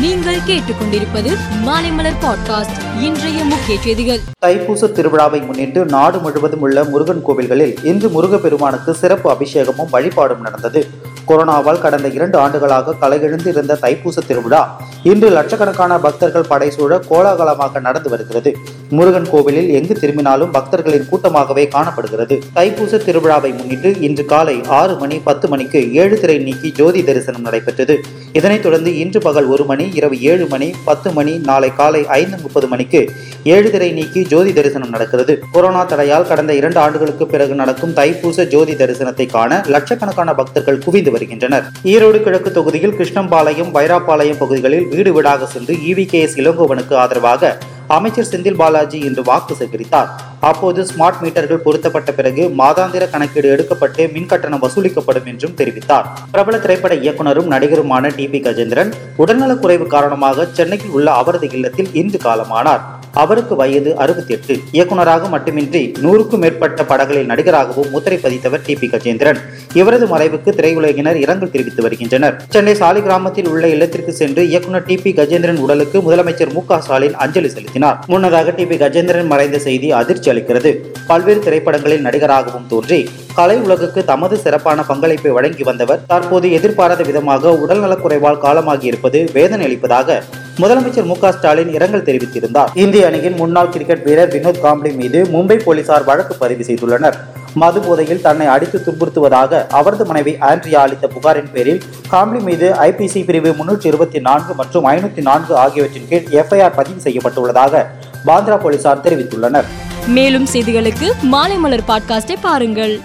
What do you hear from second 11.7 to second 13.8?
கடந்த இரண்டு ஆண்டுகளாக கலையெழுந்து இருந்த